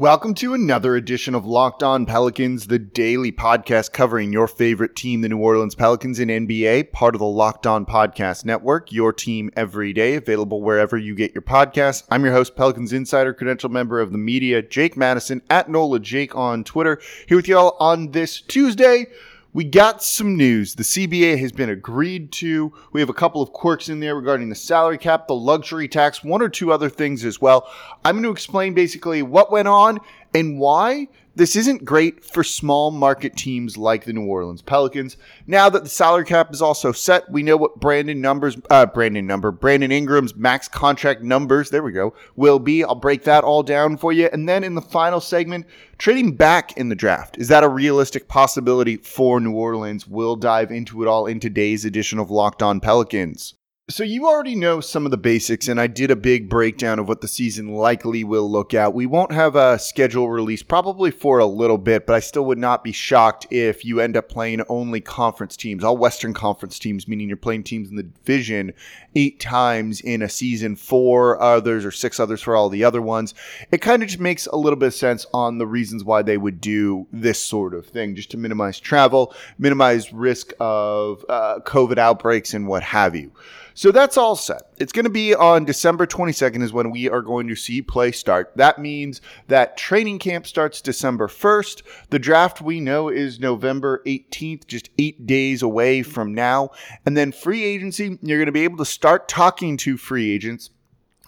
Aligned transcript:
Welcome 0.00 0.32
to 0.36 0.54
another 0.54 0.96
edition 0.96 1.34
of 1.34 1.44
Locked 1.44 1.82
On 1.82 2.06
Pelicans, 2.06 2.68
the 2.68 2.78
daily 2.78 3.30
podcast 3.30 3.92
covering 3.92 4.32
your 4.32 4.48
favorite 4.48 4.96
team, 4.96 5.20
the 5.20 5.28
New 5.28 5.36
Orleans 5.36 5.74
Pelicans 5.74 6.18
in 6.18 6.28
NBA, 6.28 6.90
part 6.90 7.14
of 7.14 7.18
the 7.18 7.26
Locked 7.26 7.66
On 7.66 7.84
Podcast 7.84 8.46
Network, 8.46 8.90
your 8.92 9.12
team 9.12 9.50
every 9.56 9.92
day, 9.92 10.14
available 10.14 10.62
wherever 10.62 10.96
you 10.96 11.14
get 11.14 11.34
your 11.34 11.42
podcasts. 11.42 12.04
I'm 12.10 12.24
your 12.24 12.32
host, 12.32 12.56
Pelicans 12.56 12.94
Insider, 12.94 13.34
credential 13.34 13.68
member 13.68 14.00
of 14.00 14.10
the 14.10 14.16
media, 14.16 14.62
Jake 14.62 14.96
Madison, 14.96 15.42
at 15.50 15.68
NOLA 15.68 16.00
Jake 16.00 16.34
on 16.34 16.64
Twitter, 16.64 16.98
here 17.26 17.36
with 17.36 17.46
y'all 17.46 17.76
on 17.78 18.12
this 18.12 18.40
Tuesday 18.40 19.04
we 19.52 19.64
got 19.64 20.02
some 20.02 20.36
news. 20.36 20.74
The 20.74 20.84
CBA 20.84 21.38
has 21.38 21.50
been 21.50 21.70
agreed 21.70 22.30
to. 22.32 22.72
We 22.92 23.00
have 23.00 23.08
a 23.08 23.14
couple 23.14 23.42
of 23.42 23.52
quirks 23.52 23.88
in 23.88 23.98
there 23.98 24.14
regarding 24.14 24.48
the 24.48 24.54
salary 24.54 24.98
cap, 24.98 25.26
the 25.26 25.34
luxury 25.34 25.88
tax, 25.88 26.22
one 26.22 26.40
or 26.40 26.48
two 26.48 26.72
other 26.72 26.88
things 26.88 27.24
as 27.24 27.40
well. 27.40 27.68
I'm 28.04 28.14
going 28.14 28.24
to 28.24 28.30
explain 28.30 28.74
basically 28.74 29.22
what 29.22 29.50
went 29.50 29.66
on 29.66 29.98
and 30.34 30.58
why 30.58 31.08
this 31.40 31.56
isn't 31.56 31.86
great 31.86 32.22
for 32.22 32.44
small 32.44 32.90
market 32.90 33.34
teams 33.34 33.78
like 33.78 34.04
the 34.04 34.12
New 34.12 34.26
Orleans 34.26 34.60
Pelicans. 34.60 35.16
Now 35.46 35.70
that 35.70 35.84
the 35.84 35.88
salary 35.88 36.26
cap 36.26 36.52
is 36.52 36.60
also 36.60 36.92
set, 36.92 37.30
we 37.30 37.42
know 37.42 37.56
what 37.56 37.80
Brandon 37.80 38.20
numbers, 38.20 38.58
uh, 38.68 38.84
Brandon 38.84 39.26
number, 39.26 39.50
Brandon 39.50 39.90
Ingram's 39.90 40.36
max 40.36 40.68
contract 40.68 41.22
numbers, 41.22 41.70
there 41.70 41.82
we 41.82 41.92
go, 41.92 42.12
will 42.36 42.58
be. 42.58 42.84
I'll 42.84 42.94
break 42.94 43.24
that 43.24 43.42
all 43.42 43.62
down 43.62 43.96
for 43.96 44.12
you. 44.12 44.28
And 44.30 44.46
then 44.46 44.62
in 44.62 44.74
the 44.74 44.82
final 44.82 45.18
segment, 45.18 45.64
trading 45.96 46.36
back 46.36 46.76
in 46.76 46.90
the 46.90 46.94
draft. 46.94 47.38
Is 47.38 47.48
that 47.48 47.64
a 47.64 47.68
realistic 47.70 48.28
possibility 48.28 48.98
for 48.98 49.40
New 49.40 49.54
Orleans? 49.54 50.06
We'll 50.06 50.36
dive 50.36 50.70
into 50.70 51.02
it 51.02 51.08
all 51.08 51.24
in 51.24 51.40
today's 51.40 51.86
edition 51.86 52.18
of 52.18 52.30
Locked 52.30 52.62
On 52.62 52.80
Pelicans. 52.80 53.54
So 53.90 54.04
you 54.04 54.28
already 54.28 54.54
know 54.54 54.80
some 54.80 55.04
of 55.04 55.10
the 55.10 55.16
basics, 55.16 55.66
and 55.66 55.80
I 55.80 55.88
did 55.88 56.12
a 56.12 56.16
big 56.16 56.48
breakdown 56.48 57.00
of 57.00 57.08
what 57.08 57.22
the 57.22 57.26
season 57.26 57.74
likely 57.74 58.22
will 58.22 58.48
look 58.48 58.72
at. 58.72 58.94
We 58.94 59.04
won't 59.04 59.32
have 59.32 59.56
a 59.56 59.80
schedule 59.80 60.30
release 60.30 60.62
probably 60.62 61.10
for 61.10 61.40
a 61.40 61.46
little 61.46 61.76
bit, 61.76 62.06
but 62.06 62.14
I 62.14 62.20
still 62.20 62.44
would 62.44 62.58
not 62.58 62.84
be 62.84 62.92
shocked 62.92 63.48
if 63.50 63.84
you 63.84 63.98
end 63.98 64.16
up 64.16 64.28
playing 64.28 64.62
only 64.68 65.00
conference 65.00 65.56
teams, 65.56 65.82
all 65.82 65.96
Western 65.96 66.32
Conference 66.32 66.78
teams, 66.78 67.08
meaning 67.08 67.26
you're 67.26 67.36
playing 67.36 67.64
teams 67.64 67.90
in 67.90 67.96
the 67.96 68.04
division 68.04 68.74
eight 69.16 69.40
times 69.40 70.00
in 70.00 70.22
a 70.22 70.28
season, 70.28 70.76
four 70.76 71.42
others 71.42 71.84
or 71.84 71.90
six 71.90 72.20
others 72.20 72.40
for 72.40 72.54
all 72.54 72.68
the 72.68 72.84
other 72.84 73.02
ones. 73.02 73.34
It 73.72 73.78
kind 73.78 74.04
of 74.04 74.08
just 74.08 74.20
makes 74.20 74.46
a 74.46 74.56
little 74.56 74.78
bit 74.78 74.86
of 74.86 74.94
sense 74.94 75.26
on 75.34 75.58
the 75.58 75.66
reasons 75.66 76.04
why 76.04 76.22
they 76.22 76.36
would 76.36 76.60
do 76.60 77.08
this 77.12 77.44
sort 77.44 77.74
of 77.74 77.86
thing, 77.86 78.14
just 78.14 78.30
to 78.30 78.36
minimize 78.36 78.78
travel, 78.78 79.34
minimize 79.58 80.12
risk 80.12 80.52
of 80.60 81.24
uh, 81.28 81.58
COVID 81.64 81.98
outbreaks, 81.98 82.54
and 82.54 82.68
what 82.68 82.84
have 82.84 83.16
you. 83.16 83.32
So 83.80 83.90
that's 83.90 84.18
all 84.18 84.36
set. 84.36 84.74
It's 84.76 84.92
going 84.92 85.06
to 85.06 85.10
be 85.10 85.34
on 85.34 85.64
December 85.64 86.06
22nd 86.06 86.62
is 86.62 86.70
when 86.70 86.90
we 86.90 87.08
are 87.08 87.22
going 87.22 87.48
to 87.48 87.56
see 87.56 87.80
play 87.80 88.12
start. 88.12 88.52
That 88.54 88.78
means 88.78 89.22
that 89.48 89.78
training 89.78 90.18
camp 90.18 90.46
starts 90.46 90.82
December 90.82 91.28
1st. 91.28 91.80
The 92.10 92.18
draft 92.18 92.60
we 92.60 92.78
know 92.78 93.08
is 93.08 93.40
November 93.40 94.02
18th, 94.04 94.66
just 94.66 94.90
eight 94.98 95.26
days 95.26 95.62
away 95.62 96.02
from 96.02 96.34
now. 96.34 96.72
And 97.06 97.16
then 97.16 97.32
free 97.32 97.64
agency, 97.64 98.18
you're 98.20 98.36
going 98.36 98.44
to 98.44 98.52
be 98.52 98.64
able 98.64 98.76
to 98.76 98.84
start 98.84 99.28
talking 99.28 99.78
to 99.78 99.96
free 99.96 100.30
agents 100.30 100.68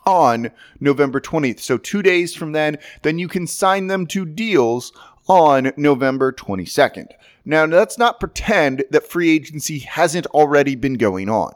on 0.04 0.50
November 0.78 1.22
20th. 1.22 1.60
So 1.60 1.78
two 1.78 2.02
days 2.02 2.34
from 2.34 2.52
then, 2.52 2.76
then 3.00 3.18
you 3.18 3.28
can 3.28 3.46
sign 3.46 3.86
them 3.86 4.06
to 4.08 4.26
deals 4.26 4.92
on 5.26 5.72
November 5.78 6.32
22nd. 6.32 7.12
Now, 7.46 7.64
let's 7.64 7.96
not 7.96 8.20
pretend 8.20 8.84
that 8.90 9.08
free 9.08 9.30
agency 9.30 9.78
hasn't 9.78 10.26
already 10.26 10.74
been 10.74 10.98
going 10.98 11.30
on. 11.30 11.54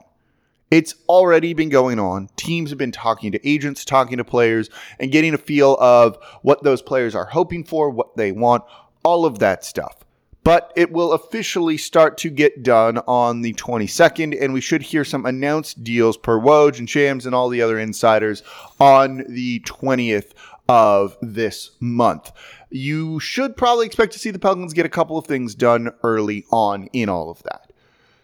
It's 0.71 0.95
already 1.09 1.55
been 1.55 1.69
going 1.69 2.01
on. 2.01 2.29
Teams 2.37 2.71
have 2.71 2.79
been 2.79 2.93
talking 2.93 3.31
to 3.33 3.49
agents, 3.49 3.85
talking 3.85 4.19
to 4.19 4.25
players, 4.25 4.69
and 4.99 5.13
getting 5.13 5.33
a 5.33 5.39
feel 5.39 5.77
of 5.77 6.19
what 6.43 6.65
those 6.65 6.83
players 6.83 7.15
are 7.15 7.27
hoping 7.27 7.63
for, 7.65 7.91
what 7.91 8.17
they 8.17 8.33
want, 8.33 8.65
all 9.05 9.25
of 9.25 9.39
that 9.39 9.65
stuff. 9.65 10.05
But 10.43 10.73
it 10.77 10.93
will 10.93 11.13
officially 11.13 11.77
start 11.77 12.19
to 12.19 12.31
get 12.31 12.63
done 12.63 12.99
on 12.99 13.43
the 13.43 13.53
22nd, 13.55 14.41
and 14.41 14.53
we 14.53 14.61
should 14.61 14.83
hear 14.83 15.05
some 15.05 15.27
announced 15.27 15.83
deals 15.83 16.17
per 16.17 16.39
Woj 16.39 16.79
and 16.79 16.89
Shams 16.89 17.27
and 17.27 17.35
all 17.35 17.49
the 17.49 17.63
other 17.63 17.79
insiders 17.79 18.43
on 18.79 19.25
the 19.29 19.61
20th 19.61 20.35
of 20.69 21.17
this 21.21 21.73
month. 21.81 22.31
You 22.71 23.21
should 23.21 23.57
probably 23.57 23.87
expect 23.87 24.13
to 24.13 24.19
see 24.19 24.31
the 24.31 24.39
Pelicans 24.39 24.73
get 24.73 24.87
a 24.87 24.89
couple 24.89 25.19
of 25.19 25.27
things 25.27 25.55
done 25.55 25.93
early 26.03 26.45
on 26.51 26.87
in 26.93 27.09
all 27.09 27.31
of 27.31 27.43
that. 27.45 27.73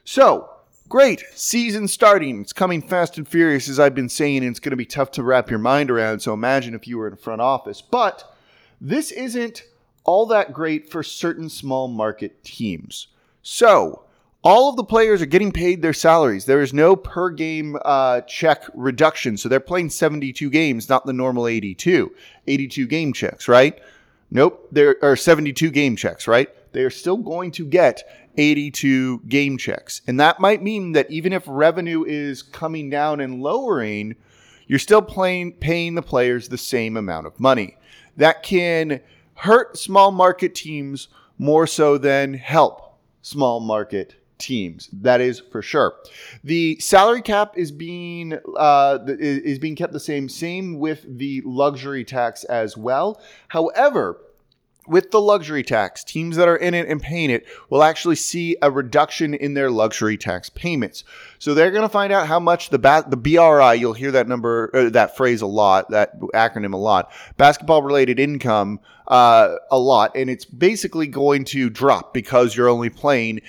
So, 0.04 0.51
Great. 0.92 1.24
Season 1.34 1.88
starting. 1.88 2.42
It's 2.42 2.52
coming 2.52 2.82
fast 2.82 3.16
and 3.16 3.26
furious, 3.26 3.66
as 3.66 3.80
I've 3.80 3.94
been 3.94 4.10
saying, 4.10 4.44
and 4.44 4.48
it's 4.48 4.60
going 4.60 4.72
to 4.72 4.76
be 4.76 4.84
tough 4.84 5.10
to 5.12 5.22
wrap 5.22 5.48
your 5.48 5.58
mind 5.58 5.90
around. 5.90 6.20
So 6.20 6.34
imagine 6.34 6.74
if 6.74 6.86
you 6.86 6.98
were 6.98 7.08
in 7.08 7.16
front 7.16 7.40
office. 7.40 7.80
But 7.80 8.30
this 8.78 9.10
isn't 9.10 9.64
all 10.04 10.26
that 10.26 10.52
great 10.52 10.90
for 10.90 11.02
certain 11.02 11.48
small 11.48 11.88
market 11.88 12.44
teams. 12.44 13.06
So 13.40 14.02
all 14.44 14.68
of 14.68 14.76
the 14.76 14.84
players 14.84 15.22
are 15.22 15.26
getting 15.26 15.50
paid 15.50 15.80
their 15.80 15.94
salaries. 15.94 16.44
There 16.44 16.60
is 16.60 16.74
no 16.74 16.94
per 16.94 17.30
game 17.30 17.78
uh, 17.86 18.20
check 18.20 18.64
reduction. 18.74 19.38
So 19.38 19.48
they're 19.48 19.60
playing 19.60 19.88
72 19.88 20.50
games, 20.50 20.90
not 20.90 21.06
the 21.06 21.14
normal 21.14 21.46
82. 21.46 22.14
82 22.46 22.86
game 22.86 23.14
checks, 23.14 23.48
right? 23.48 23.80
Nope. 24.30 24.68
There 24.70 24.96
are 25.00 25.16
72 25.16 25.70
game 25.70 25.96
checks, 25.96 26.28
right? 26.28 26.50
They 26.72 26.82
are 26.82 26.90
still 26.90 27.16
going 27.16 27.50
to 27.52 27.64
get 27.64 28.21
82 28.36 29.20
game 29.28 29.58
checks. 29.58 30.02
And 30.06 30.18
that 30.20 30.40
might 30.40 30.62
mean 30.62 30.92
that 30.92 31.10
even 31.10 31.32
if 31.32 31.44
revenue 31.46 32.04
is 32.04 32.42
coming 32.42 32.90
down 32.90 33.20
and 33.20 33.42
lowering, 33.42 34.16
you're 34.66 34.78
still 34.78 35.02
playing, 35.02 35.52
paying 35.54 35.94
the 35.94 36.02
players 36.02 36.48
the 36.48 36.58
same 36.58 36.96
amount 36.96 37.26
of 37.26 37.38
money. 37.38 37.76
That 38.16 38.42
can 38.42 39.00
hurt 39.34 39.76
small 39.76 40.10
market 40.10 40.54
teams 40.54 41.08
more 41.38 41.66
so 41.66 41.98
than 41.98 42.34
help 42.34 42.98
small 43.22 43.60
market 43.60 44.14
teams. 44.38 44.88
That 44.92 45.20
is 45.20 45.40
for 45.40 45.62
sure. 45.62 45.94
The 46.44 46.78
salary 46.80 47.22
cap 47.22 47.56
is 47.56 47.70
being 47.70 48.38
uh, 48.56 48.98
is 49.06 49.58
being 49.58 49.76
kept 49.76 49.92
the 49.92 50.00
same. 50.00 50.28
Same 50.28 50.78
with 50.78 51.04
the 51.18 51.42
luxury 51.44 52.04
tax 52.04 52.44
as 52.44 52.76
well. 52.76 53.20
However, 53.48 54.18
with 54.86 55.10
the 55.10 55.20
luxury 55.20 55.62
tax, 55.62 56.02
teams 56.02 56.36
that 56.36 56.48
are 56.48 56.56
in 56.56 56.74
it 56.74 56.88
and 56.88 57.00
paying 57.00 57.30
it 57.30 57.46
will 57.70 57.82
actually 57.82 58.16
see 58.16 58.56
a 58.62 58.70
reduction 58.70 59.34
in 59.34 59.54
their 59.54 59.70
luxury 59.70 60.16
tax 60.16 60.50
payments. 60.50 61.04
So 61.38 61.54
they're 61.54 61.70
going 61.70 61.82
to 61.82 61.88
find 61.88 62.12
out 62.12 62.26
how 62.26 62.40
much 62.40 62.70
the 62.70 62.78
ba- 62.78 63.04
the 63.06 63.16
BRI, 63.16 63.74
you'll 63.74 63.92
hear 63.92 64.10
that 64.12 64.28
number, 64.28 64.70
uh, 64.74 64.90
that 64.90 65.16
phrase 65.16 65.40
a 65.42 65.46
lot, 65.46 65.90
that 65.90 66.18
acronym 66.20 66.72
a 66.72 66.78
lot, 66.78 67.12
basketball 67.36 67.82
related 67.82 68.18
income 68.18 68.80
uh, 69.08 69.56
a 69.70 69.78
lot, 69.78 70.16
and 70.16 70.30
it's 70.30 70.44
basically 70.44 71.06
going 71.06 71.44
to 71.44 71.68
drop 71.68 72.14
because 72.14 72.56
you're 72.56 72.68
only 72.68 72.90
playing 72.90 73.40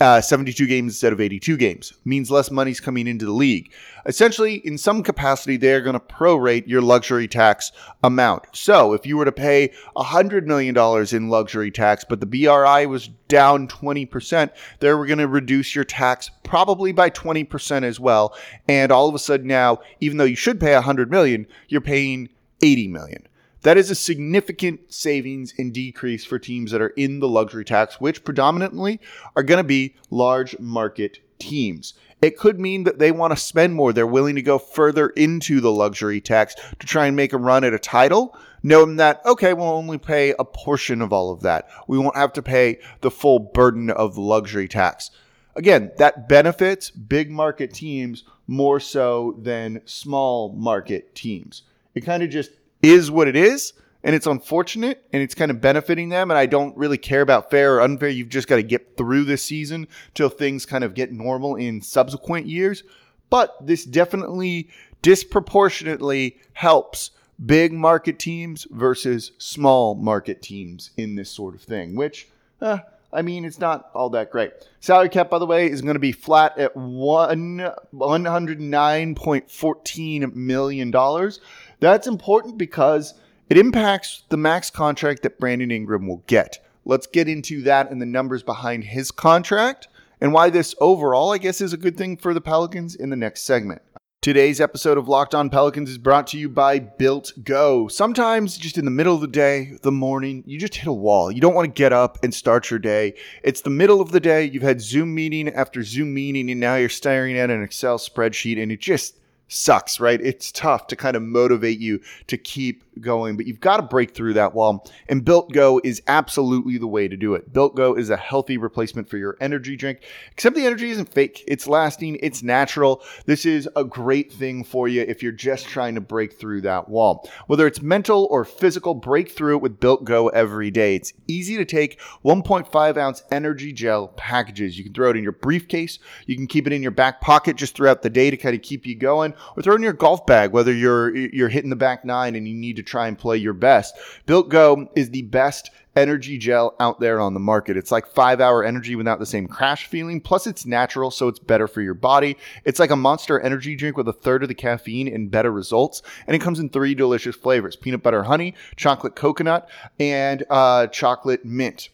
uh, 0.00 0.20
72 0.20 0.66
games 0.66 0.92
instead 0.92 1.12
of 1.12 1.20
82 1.20 1.56
games. 1.56 1.92
Means 2.04 2.30
less 2.30 2.50
money's 2.50 2.80
coming 2.80 3.06
into 3.06 3.24
the 3.24 3.32
league. 3.32 3.72
Essentially, 4.06 4.56
in 4.66 4.78
some 4.78 5.02
capacity, 5.02 5.56
they're 5.56 5.80
going 5.80 5.94
to 5.94 6.00
prorate 6.00 6.66
your 6.66 6.80
luxury 6.80 7.26
tax 7.26 7.72
amount. 8.04 8.44
So 8.52 8.92
if 8.92 9.04
you 9.06 9.16
were 9.16 9.24
to 9.24 9.32
pay 9.32 9.72
$100 9.96 10.44
million 10.44 10.76
in 11.14 11.28
luxury 11.28 11.70
tax, 11.70 12.04
but 12.08 12.20
the 12.20 12.26
BRI 12.26 12.86
was 12.86 13.08
down 13.26 13.66
20%, 13.66 14.50
they're 14.78 15.04
going 15.04 15.18
to 15.18 15.28
reduce 15.28 15.74
your 15.74 15.84
tax 15.84 16.30
probably 16.44 16.92
by 16.92 17.10
20% 17.10 17.82
as 17.82 17.98
well. 17.98 18.36
And 18.68 18.92
all 18.92 19.08
of 19.08 19.14
a 19.14 19.18
sudden 19.18 19.48
now, 19.48 19.80
even 20.00 20.18
though 20.18 20.24
you 20.24 20.36
should 20.36 20.60
pay 20.60 20.74
100 20.74 21.10
million, 21.10 21.46
you're 21.68 21.80
paying 21.80 22.28
80 22.62 22.88
million. 22.88 23.28
That 23.62 23.76
is 23.76 23.90
a 23.90 23.94
significant 23.94 24.92
savings 24.92 25.52
and 25.58 25.72
decrease 25.72 26.24
for 26.24 26.38
teams 26.38 26.70
that 26.70 26.80
are 26.80 26.88
in 26.88 27.20
the 27.20 27.28
luxury 27.28 27.64
tax, 27.64 28.00
which 28.00 28.24
predominantly 28.24 29.00
are 29.34 29.42
going 29.42 29.58
to 29.58 29.64
be 29.64 29.96
large 30.10 30.58
market 30.58 31.18
teams. 31.38 31.94
It 32.20 32.36
could 32.36 32.58
mean 32.58 32.84
that 32.84 32.98
they 32.98 33.12
want 33.12 33.32
to 33.32 33.36
spend 33.36 33.74
more. 33.74 33.92
They're 33.92 34.06
willing 34.06 34.34
to 34.34 34.42
go 34.42 34.58
further 34.58 35.08
into 35.10 35.60
the 35.60 35.72
luxury 35.72 36.20
tax 36.20 36.54
to 36.78 36.86
try 36.86 37.06
and 37.06 37.16
make 37.16 37.32
a 37.32 37.38
run 37.38 37.64
at 37.64 37.74
a 37.74 37.78
title, 37.78 38.36
knowing 38.62 38.96
that, 38.96 39.24
okay, 39.24 39.54
we'll 39.54 39.68
only 39.68 39.98
pay 39.98 40.34
a 40.38 40.44
portion 40.44 41.00
of 41.00 41.12
all 41.12 41.30
of 41.30 41.42
that. 41.42 41.68
We 41.86 41.98
won't 41.98 42.16
have 42.16 42.32
to 42.34 42.42
pay 42.42 42.80
the 43.00 43.10
full 43.10 43.38
burden 43.38 43.90
of 43.90 44.14
the 44.14 44.20
luxury 44.20 44.66
tax. 44.66 45.10
Again, 45.54 45.92
that 45.98 46.28
benefits 46.28 46.90
big 46.90 47.30
market 47.30 47.74
teams 47.74 48.24
more 48.46 48.80
so 48.80 49.36
than 49.40 49.82
small 49.84 50.52
market 50.52 51.14
teams. 51.14 51.62
It 51.94 52.04
kind 52.04 52.22
of 52.22 52.30
just 52.30 52.50
is 52.82 53.10
what 53.10 53.28
it 53.28 53.36
is 53.36 53.72
and 54.04 54.14
it's 54.14 54.26
unfortunate 54.26 55.04
and 55.12 55.22
it's 55.22 55.34
kind 55.34 55.50
of 55.50 55.60
benefiting 55.60 56.08
them 56.08 56.30
and 56.30 56.38
i 56.38 56.46
don't 56.46 56.76
really 56.76 56.98
care 56.98 57.20
about 57.20 57.50
fair 57.50 57.76
or 57.76 57.80
unfair 57.80 58.08
you've 58.08 58.28
just 58.28 58.48
got 58.48 58.56
to 58.56 58.62
get 58.62 58.96
through 58.96 59.24
this 59.24 59.42
season 59.42 59.86
till 60.14 60.28
things 60.28 60.64
kind 60.64 60.84
of 60.84 60.94
get 60.94 61.12
normal 61.12 61.56
in 61.56 61.80
subsequent 61.82 62.46
years 62.46 62.84
but 63.30 63.54
this 63.66 63.84
definitely 63.84 64.68
disproportionately 65.02 66.38
helps 66.54 67.10
big 67.44 67.72
market 67.72 68.18
teams 68.18 68.66
versus 68.70 69.32
small 69.38 69.94
market 69.94 70.42
teams 70.42 70.90
in 70.96 71.14
this 71.14 71.30
sort 71.30 71.54
of 71.54 71.62
thing, 71.62 71.94
which, 71.94 72.28
eh, 72.62 72.78
I 73.12 73.22
mean, 73.22 73.44
it's 73.44 73.58
not 73.58 73.90
all 73.94 74.10
that 74.10 74.30
great. 74.30 74.52
Salary 74.80 75.08
cap, 75.08 75.30
by 75.30 75.38
the 75.38 75.46
way, 75.46 75.70
is 75.70 75.80
going 75.80 75.94
to 75.94 76.00
be 76.00 76.12
flat 76.12 76.58
at 76.58 76.76
one 76.76 77.70
one 77.90 78.24
hundred 78.24 78.60
nine 78.60 79.14
point 79.14 79.50
fourteen 79.50 80.30
million 80.34 80.90
dollars. 80.90 81.40
That's 81.80 82.06
important 82.06 82.58
because 82.58 83.14
it 83.48 83.56
impacts 83.56 84.24
the 84.28 84.36
max 84.36 84.68
contract 84.70 85.22
that 85.22 85.38
Brandon 85.38 85.70
Ingram 85.70 86.06
will 86.06 86.24
get. 86.26 86.58
Let's 86.84 87.06
get 87.06 87.28
into 87.28 87.62
that 87.62 87.90
and 87.90 88.00
the 88.00 88.06
numbers 88.06 88.42
behind 88.42 88.84
his 88.84 89.10
contract 89.10 89.88
and 90.20 90.32
why 90.32 90.50
this 90.50 90.74
overall, 90.80 91.32
I 91.32 91.38
guess, 91.38 91.60
is 91.60 91.72
a 91.72 91.76
good 91.76 91.96
thing 91.96 92.16
for 92.16 92.34
the 92.34 92.40
Pelicans 92.40 92.94
in 92.94 93.10
the 93.10 93.16
next 93.16 93.42
segment. 93.42 93.82
Today's 94.20 94.60
episode 94.60 94.98
of 94.98 95.06
Locked 95.06 95.34
On 95.34 95.48
Pelicans 95.48 95.88
is 95.88 95.96
brought 95.96 96.26
to 96.28 96.38
you 96.38 96.48
by 96.48 96.80
Built 96.80 97.32
Go. 97.44 97.86
Sometimes, 97.86 98.58
just 98.58 98.76
in 98.76 98.84
the 98.84 98.90
middle 98.90 99.14
of 99.14 99.20
the 99.20 99.28
day, 99.28 99.78
the 99.82 99.92
morning, 99.92 100.42
you 100.44 100.58
just 100.58 100.74
hit 100.74 100.88
a 100.88 100.92
wall. 100.92 101.30
You 101.30 101.40
don't 101.40 101.54
want 101.54 101.66
to 101.66 101.78
get 101.78 101.92
up 101.92 102.18
and 102.24 102.34
start 102.34 102.68
your 102.68 102.80
day. 102.80 103.14
It's 103.44 103.60
the 103.60 103.70
middle 103.70 104.00
of 104.00 104.10
the 104.10 104.18
day. 104.18 104.44
You've 104.44 104.64
had 104.64 104.80
Zoom 104.80 105.14
meeting 105.14 105.48
after 105.50 105.84
Zoom 105.84 106.12
meeting, 106.12 106.50
and 106.50 106.58
now 106.58 106.74
you're 106.74 106.88
staring 106.88 107.38
at 107.38 107.48
an 107.48 107.62
Excel 107.62 107.96
spreadsheet, 107.96 108.60
and 108.60 108.72
it 108.72 108.80
just 108.80 109.16
sucks, 109.48 109.98
right? 109.98 110.20
It's 110.20 110.52
tough 110.52 110.86
to 110.88 110.96
kind 110.96 111.16
of 111.16 111.22
motivate 111.22 111.78
you 111.78 112.00
to 112.28 112.36
keep 112.36 112.84
going, 113.00 113.36
but 113.36 113.46
you've 113.46 113.60
got 113.60 113.78
to 113.78 113.82
break 113.82 114.14
through 114.14 114.34
that 114.34 114.54
wall. 114.54 114.86
And 115.08 115.24
Built 115.24 115.52
Go 115.52 115.80
is 115.82 116.02
absolutely 116.06 116.78
the 116.78 116.86
way 116.86 117.08
to 117.08 117.16
do 117.16 117.34
it. 117.34 117.52
Built 117.52 117.74
Go 117.74 117.94
is 117.94 118.10
a 118.10 118.16
healthy 118.16 118.56
replacement 118.56 119.08
for 119.08 119.16
your 119.16 119.36
energy 119.40 119.76
drink, 119.76 120.00
except 120.32 120.56
the 120.56 120.66
energy 120.66 120.90
isn't 120.90 121.12
fake. 121.12 121.44
It's 121.46 121.66
lasting, 121.66 122.18
it's 122.22 122.42
natural. 122.42 123.02
This 123.26 123.46
is 123.46 123.68
a 123.76 123.84
great 123.84 124.32
thing 124.32 124.64
for 124.64 124.88
you 124.88 125.02
if 125.02 125.22
you're 125.22 125.32
just 125.32 125.66
trying 125.66 125.94
to 125.94 126.00
break 126.00 126.38
through 126.38 126.62
that 126.62 126.88
wall. 126.88 127.28
Whether 127.46 127.66
it's 127.66 127.82
mental 127.82 128.26
or 128.30 128.44
physical, 128.44 128.94
break 128.94 129.30
through 129.30 129.56
it 129.56 129.62
with 129.62 129.80
Built 129.80 130.04
Go 130.04 130.28
every 130.28 130.70
day. 130.70 130.96
It's 130.96 131.12
easy 131.26 131.56
to 131.56 131.64
take 131.64 132.00
1.5 132.24 132.96
ounce 132.96 133.22
energy 133.30 133.72
gel 133.72 134.08
packages. 134.08 134.76
You 134.76 134.84
can 134.84 134.92
throw 134.92 135.10
it 135.10 135.16
in 135.16 135.22
your 135.22 135.32
briefcase, 135.32 135.98
you 136.26 136.36
can 136.36 136.46
keep 136.46 136.66
it 136.66 136.72
in 136.72 136.82
your 136.82 136.90
back 136.90 137.20
pocket 137.20 137.56
just 137.56 137.74
throughout 137.74 138.02
the 138.02 138.10
day 138.10 138.30
to 138.30 138.36
kind 138.36 138.54
of 138.54 138.62
keep 138.62 138.86
you 138.86 138.94
going, 138.94 139.34
or 139.56 139.62
throw 139.62 139.74
it 139.74 139.76
in 139.76 139.82
your 139.82 139.92
golf 139.92 140.26
bag, 140.26 140.52
whether 140.52 140.72
you're 140.72 141.14
you're 141.14 141.48
hitting 141.48 141.70
the 141.70 141.76
back 141.76 142.04
nine 142.04 142.34
and 142.34 142.48
you 142.48 142.54
need 142.54 142.76
to 142.76 142.82
try 142.82 143.08
and 143.08 143.18
play 143.18 143.36
your 143.36 143.54
best. 143.54 143.94
Built 144.26 144.48
Go 144.48 144.90
is 144.94 145.10
the 145.10 145.22
best 145.22 145.70
energy 145.98 146.38
gel 146.38 146.76
out 146.78 147.00
there 147.00 147.20
on 147.20 147.34
the 147.34 147.40
market. 147.40 147.76
It's 147.76 147.90
like 147.90 148.06
five 148.06 148.40
hour 148.40 148.64
energy 148.64 148.94
without 148.94 149.18
the 149.18 149.26
same 149.26 149.46
crash 149.46 149.86
feeling. 149.86 150.20
Plus, 150.20 150.46
it's 150.46 150.64
natural, 150.64 151.10
so 151.10 151.28
it's 151.28 151.38
better 151.38 151.66
for 151.66 151.82
your 151.82 151.94
body. 151.94 152.36
It's 152.64 152.78
like 152.78 152.90
a 152.90 152.96
monster 152.96 153.40
energy 153.40 153.74
drink 153.74 153.96
with 153.96 154.08
a 154.08 154.12
third 154.12 154.42
of 154.42 154.48
the 154.48 154.54
caffeine 154.54 155.08
and 155.08 155.30
better 155.30 155.50
results. 155.50 156.02
And 156.26 156.34
it 156.34 156.40
comes 156.40 156.60
in 156.60 156.70
three 156.70 156.94
delicious 156.94 157.36
flavors 157.36 157.76
peanut 157.76 158.02
butter 158.02 158.22
honey, 158.22 158.54
chocolate 158.76 159.16
coconut, 159.16 159.68
and 159.98 160.44
uh, 160.50 160.86
chocolate 160.88 161.44
mint. 161.44 161.88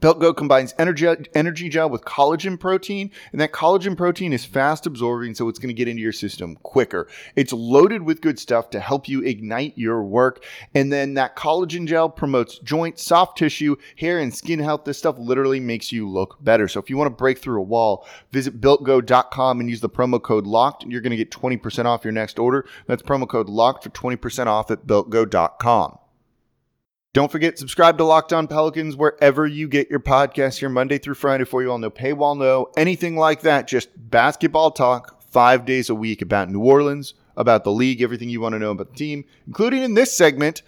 BuiltGo 0.00 0.36
combines 0.36 0.74
energy, 0.78 1.08
energy 1.34 1.70
gel 1.70 1.88
with 1.88 2.04
collagen 2.04 2.60
protein, 2.60 3.10
and 3.32 3.40
that 3.40 3.52
collagen 3.52 3.96
protein 3.96 4.34
is 4.34 4.44
fast 4.44 4.86
absorbing, 4.86 5.34
so 5.34 5.48
it's 5.48 5.58
going 5.58 5.68
to 5.68 5.74
get 5.74 5.88
into 5.88 6.02
your 6.02 6.12
system 6.12 6.56
quicker. 6.56 7.08
It's 7.34 7.52
loaded 7.52 8.02
with 8.02 8.20
good 8.20 8.38
stuff 8.38 8.68
to 8.70 8.80
help 8.80 9.08
you 9.08 9.22
ignite 9.22 9.72
your 9.78 10.02
work. 10.04 10.44
And 10.74 10.92
then 10.92 11.14
that 11.14 11.34
collagen 11.34 11.86
gel 11.86 12.10
promotes 12.10 12.58
joint, 12.58 12.98
soft 12.98 13.38
tissue, 13.38 13.76
hair, 13.96 14.18
and 14.18 14.34
skin 14.34 14.58
health. 14.58 14.84
This 14.84 14.98
stuff 14.98 15.18
literally 15.18 15.60
makes 15.60 15.90
you 15.90 16.06
look 16.06 16.36
better. 16.44 16.68
So 16.68 16.78
if 16.78 16.90
you 16.90 16.98
want 16.98 17.06
to 17.06 17.16
break 17.16 17.38
through 17.38 17.60
a 17.60 17.64
wall, 17.64 18.06
visit 18.32 18.60
builtgo.com 18.60 19.60
and 19.60 19.70
use 19.70 19.80
the 19.80 19.88
promo 19.88 20.22
code 20.22 20.46
LOCKED, 20.46 20.90
you're 20.90 21.00
going 21.00 21.10
to 21.10 21.16
get 21.16 21.30
20% 21.30 21.86
off 21.86 22.04
your 22.04 22.12
next 22.12 22.38
order. 22.38 22.66
That's 22.86 23.02
promo 23.02 23.26
code 23.26 23.48
LOCKED 23.48 23.84
for 23.84 23.90
20% 23.90 24.46
off 24.46 24.70
at 24.70 24.86
builtgo.com. 24.86 25.98
Don't 27.16 27.32
forget, 27.32 27.58
subscribe 27.58 27.96
to 27.96 28.04
Locked 28.04 28.34
On 28.34 28.46
Pelicans 28.46 28.94
wherever 28.94 29.46
you 29.46 29.68
get 29.68 29.88
your 29.88 30.00
podcasts 30.00 30.58
here 30.58 30.68
Monday 30.68 30.98
through 30.98 31.14
Friday 31.14 31.44
for 31.44 31.62
you 31.62 31.72
all 31.72 31.78
no 31.78 31.88
paywall, 31.88 32.36
no 32.36 32.68
anything 32.76 33.16
like 33.16 33.40
that. 33.40 33.66
Just 33.66 33.88
basketball 33.96 34.70
talk 34.70 35.22
five 35.22 35.64
days 35.64 35.88
a 35.88 35.94
week 35.94 36.20
about 36.20 36.50
New 36.50 36.60
Orleans, 36.60 37.14
about 37.34 37.64
the 37.64 37.72
league, 37.72 38.02
everything 38.02 38.28
you 38.28 38.42
want 38.42 38.52
to 38.52 38.58
know 38.58 38.70
about 38.70 38.90
the 38.90 38.96
team, 38.96 39.24
including 39.46 39.82
in 39.82 39.94
this 39.94 40.14
segment, 40.14 40.60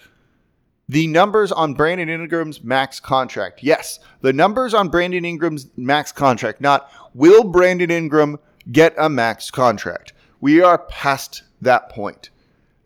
the 0.88 1.06
numbers 1.08 1.52
on 1.52 1.74
Brandon 1.74 2.08
Ingram's 2.08 2.64
max 2.64 2.98
contract. 2.98 3.62
Yes, 3.62 4.00
the 4.22 4.32
numbers 4.32 4.72
on 4.72 4.88
Brandon 4.88 5.26
Ingram's 5.26 5.66
max 5.76 6.12
contract, 6.12 6.62
not 6.62 6.90
will 7.12 7.44
Brandon 7.44 7.90
Ingram 7.90 8.38
get 8.72 8.94
a 8.96 9.10
max 9.10 9.50
contract. 9.50 10.14
We 10.40 10.62
are 10.62 10.78
past 10.78 11.42
that 11.60 11.90
point 11.90 12.30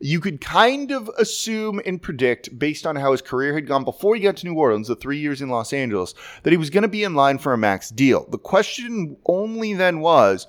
you 0.02 0.18
could 0.18 0.40
kind 0.40 0.90
of 0.90 1.08
assume 1.16 1.80
and 1.86 2.02
predict, 2.02 2.58
based 2.58 2.86
on 2.86 2.96
how 2.96 3.12
his 3.12 3.22
career 3.22 3.54
had 3.54 3.68
gone 3.68 3.84
before 3.84 4.16
he 4.16 4.20
got 4.20 4.36
to 4.38 4.46
New 4.46 4.54
Orleans, 4.54 4.88
the 4.88 4.96
three 4.96 5.18
years 5.18 5.40
in 5.40 5.48
Los 5.48 5.72
Angeles, 5.72 6.12
that 6.42 6.50
he 6.50 6.56
was 6.56 6.70
going 6.70 6.82
to 6.82 6.88
be 6.88 7.04
in 7.04 7.14
line 7.14 7.38
for 7.38 7.52
a 7.52 7.58
max 7.58 7.88
deal. 7.88 8.26
The 8.28 8.38
question 8.38 9.16
only 9.26 9.74
then 9.74 10.00
was 10.00 10.48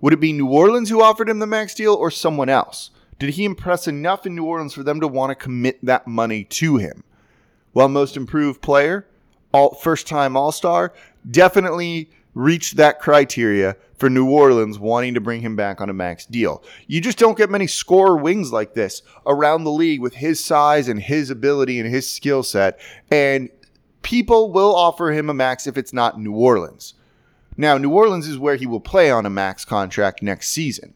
would 0.00 0.14
it 0.14 0.20
be 0.20 0.32
New 0.32 0.48
Orleans 0.48 0.88
who 0.88 1.02
offered 1.02 1.28
him 1.28 1.38
the 1.38 1.46
max 1.46 1.74
deal 1.74 1.92
or 1.92 2.10
someone 2.10 2.48
else? 2.48 2.90
Did 3.18 3.30
he 3.30 3.44
impress 3.44 3.86
enough 3.86 4.24
in 4.24 4.34
New 4.34 4.44
Orleans 4.44 4.72
for 4.72 4.82
them 4.82 5.00
to 5.00 5.08
want 5.08 5.30
to 5.30 5.34
commit 5.34 5.84
that 5.84 6.06
money 6.06 6.44
to 6.44 6.78
him? 6.78 7.04
Well, 7.74 7.88
most 7.88 8.16
improved 8.16 8.62
player, 8.62 9.06
all 9.52 9.74
first 9.74 10.06
time 10.06 10.34
All 10.34 10.50
Star, 10.50 10.94
definitely 11.30 12.10
reached 12.34 12.76
that 12.76 13.00
criteria 13.00 13.76
for 13.96 14.10
New 14.10 14.28
Orleans 14.28 14.78
wanting 14.78 15.14
to 15.14 15.20
bring 15.20 15.40
him 15.40 15.56
back 15.56 15.80
on 15.80 15.88
a 15.88 15.94
max 15.94 16.26
deal. 16.26 16.62
You 16.86 17.00
just 17.00 17.18
don't 17.18 17.38
get 17.38 17.50
many 17.50 17.66
scorer 17.66 18.16
wings 18.16 18.52
like 18.52 18.74
this 18.74 19.02
around 19.26 19.64
the 19.64 19.70
league 19.70 20.00
with 20.00 20.14
his 20.14 20.42
size 20.44 20.88
and 20.88 21.00
his 21.00 21.30
ability 21.30 21.78
and 21.78 21.88
his 21.88 22.10
skill 22.10 22.42
set. 22.42 22.80
And 23.10 23.48
people 24.02 24.52
will 24.52 24.74
offer 24.74 25.12
him 25.12 25.30
a 25.30 25.34
max 25.34 25.66
if 25.66 25.78
it's 25.78 25.92
not 25.92 26.20
New 26.20 26.34
Orleans. 26.34 26.94
Now, 27.56 27.78
New 27.78 27.90
Orleans 27.90 28.26
is 28.26 28.36
where 28.36 28.56
he 28.56 28.66
will 28.66 28.80
play 28.80 29.10
on 29.10 29.26
a 29.26 29.30
max 29.30 29.64
contract 29.64 30.22
next 30.22 30.50
season. 30.50 30.94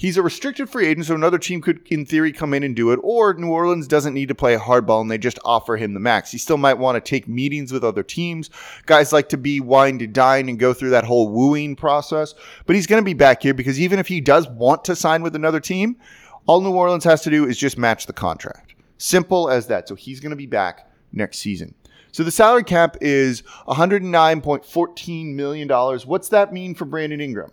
He's 0.00 0.16
a 0.16 0.22
restricted 0.22 0.70
free 0.70 0.86
agent, 0.86 1.04
so 1.04 1.14
another 1.14 1.36
team 1.36 1.60
could, 1.60 1.86
in 1.88 2.06
theory, 2.06 2.32
come 2.32 2.54
in 2.54 2.62
and 2.62 2.74
do 2.74 2.90
it. 2.90 2.98
Or 3.02 3.34
New 3.34 3.50
Orleans 3.50 3.86
doesn't 3.86 4.14
need 4.14 4.28
to 4.28 4.34
play 4.34 4.56
hardball 4.56 5.02
and 5.02 5.10
they 5.10 5.18
just 5.18 5.38
offer 5.44 5.76
him 5.76 5.92
the 5.92 6.00
max. 6.00 6.30
He 6.32 6.38
still 6.38 6.56
might 6.56 6.78
want 6.78 6.96
to 6.96 7.06
take 7.06 7.28
meetings 7.28 7.70
with 7.70 7.84
other 7.84 8.02
teams. 8.02 8.48
Guys 8.86 9.12
like 9.12 9.28
to 9.28 9.36
be 9.36 9.60
wine 9.60 9.98
to 9.98 10.06
dine 10.06 10.48
and 10.48 10.58
go 10.58 10.72
through 10.72 10.88
that 10.88 11.04
whole 11.04 11.28
wooing 11.28 11.76
process. 11.76 12.32
But 12.64 12.76
he's 12.76 12.86
going 12.86 13.02
to 13.02 13.04
be 13.04 13.12
back 13.12 13.42
here 13.42 13.52
because 13.52 13.78
even 13.78 13.98
if 13.98 14.08
he 14.08 14.22
does 14.22 14.48
want 14.48 14.86
to 14.86 14.96
sign 14.96 15.22
with 15.22 15.36
another 15.36 15.60
team, 15.60 15.98
all 16.46 16.62
New 16.62 16.72
Orleans 16.72 17.04
has 17.04 17.20
to 17.24 17.30
do 17.30 17.44
is 17.44 17.58
just 17.58 17.76
match 17.76 18.06
the 18.06 18.14
contract. 18.14 18.72
Simple 18.96 19.50
as 19.50 19.66
that. 19.66 19.86
So 19.86 19.96
he's 19.96 20.18
going 20.18 20.30
to 20.30 20.34
be 20.34 20.46
back 20.46 20.90
next 21.12 21.40
season. 21.40 21.74
So 22.10 22.22
the 22.22 22.30
salary 22.30 22.64
cap 22.64 22.96
is 23.02 23.42
$109.14 23.68 25.34
million. 25.34 25.68
What's 25.68 26.30
that 26.30 26.54
mean 26.54 26.74
for 26.74 26.86
Brandon 26.86 27.20
Ingram? 27.20 27.52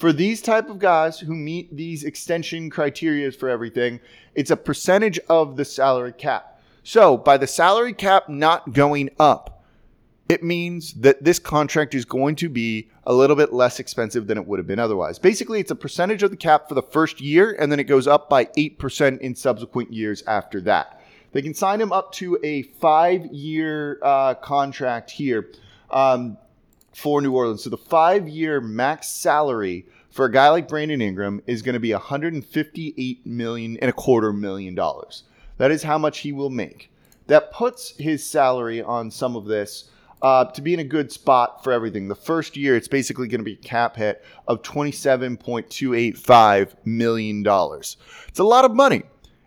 For 0.00 0.14
these 0.14 0.40
type 0.40 0.70
of 0.70 0.78
guys 0.78 1.20
who 1.20 1.34
meet 1.34 1.76
these 1.76 2.04
extension 2.04 2.70
criteria 2.70 3.30
for 3.30 3.50
everything, 3.50 4.00
it's 4.34 4.50
a 4.50 4.56
percentage 4.56 5.20
of 5.28 5.56
the 5.58 5.64
salary 5.64 6.14
cap. 6.14 6.58
So 6.82 7.18
by 7.18 7.36
the 7.36 7.46
salary 7.46 7.92
cap 7.92 8.26
not 8.26 8.72
going 8.72 9.10
up, 9.18 9.62
it 10.30 10.42
means 10.42 10.94
that 10.94 11.22
this 11.22 11.38
contract 11.38 11.94
is 11.94 12.06
going 12.06 12.36
to 12.36 12.48
be 12.48 12.88
a 13.04 13.12
little 13.12 13.36
bit 13.36 13.52
less 13.52 13.78
expensive 13.78 14.26
than 14.26 14.38
it 14.38 14.46
would 14.46 14.58
have 14.58 14.66
been 14.66 14.78
otherwise. 14.78 15.18
Basically, 15.18 15.60
it's 15.60 15.70
a 15.70 15.76
percentage 15.76 16.22
of 16.22 16.30
the 16.30 16.36
cap 16.36 16.66
for 16.66 16.74
the 16.74 16.82
first 16.82 17.20
year, 17.20 17.54
and 17.60 17.70
then 17.70 17.78
it 17.78 17.84
goes 17.84 18.06
up 18.06 18.30
by 18.30 18.46
8% 18.46 19.18
in 19.18 19.34
subsequent 19.34 19.92
years 19.92 20.22
after 20.26 20.62
that. 20.62 21.02
They 21.32 21.42
can 21.42 21.52
sign 21.52 21.78
him 21.78 21.92
up 21.92 22.12
to 22.12 22.38
a 22.42 22.62
five 22.62 23.26
year 23.26 23.98
uh, 24.02 24.34
contract 24.34 25.10
here. 25.10 25.50
Um, 25.90 26.38
for 26.92 27.20
New 27.20 27.32
Orleans. 27.32 27.64
So 27.64 27.70
the 27.70 27.76
five 27.76 28.28
year 28.28 28.60
max 28.60 29.08
salary 29.08 29.86
for 30.10 30.24
a 30.24 30.32
guy 30.32 30.48
like 30.48 30.68
Brandon 30.68 31.00
Ingram 31.00 31.42
is 31.46 31.62
going 31.62 31.74
to 31.74 31.80
be 31.80 31.92
158 31.92 33.26
million 33.26 33.76
and 33.78 33.88
a 33.88 33.92
quarter 33.92 34.32
million 34.32 34.74
dollars. 34.74 35.24
That 35.58 35.70
is 35.70 35.82
how 35.82 35.98
much 35.98 36.20
he 36.20 36.32
will 36.32 36.50
make. 36.50 36.90
That 37.26 37.52
puts 37.52 37.96
his 37.96 38.28
salary 38.28 38.82
on 38.82 39.10
some 39.10 39.36
of 39.36 39.44
this 39.44 39.90
uh, 40.22 40.46
to 40.46 40.62
be 40.62 40.74
in 40.74 40.80
a 40.80 40.84
good 40.84 41.12
spot 41.12 41.62
for 41.62 41.72
everything. 41.72 42.08
The 42.08 42.14
first 42.14 42.56
year, 42.56 42.74
it's 42.76 42.88
basically 42.88 43.28
going 43.28 43.40
to 43.40 43.44
be 43.44 43.52
a 43.52 43.56
cap 43.56 43.96
hit 43.96 44.24
of 44.48 44.62
$27.285 44.62 46.74
million. 46.84 47.44
It's 47.46 48.38
a 48.38 48.44
lot 48.44 48.64
of 48.64 48.74
money. 48.74 49.02